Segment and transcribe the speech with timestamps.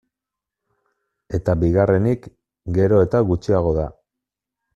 [1.39, 2.25] Eta bigarrenik,
[2.79, 3.87] gero eta gutxiago da.